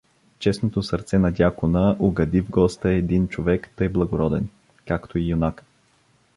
[0.39, 4.47] Честното сърце на дякона угади в госта един човек тъй благороден,
[4.87, 5.63] както и юнак.